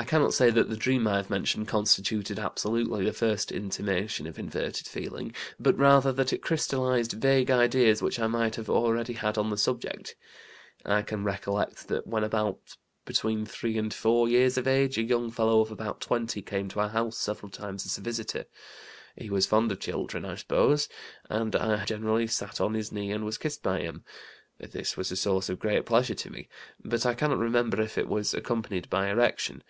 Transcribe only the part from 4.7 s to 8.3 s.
feeling, but rather that it crystallized vague ideas which I